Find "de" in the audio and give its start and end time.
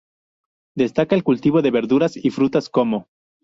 1.61-1.69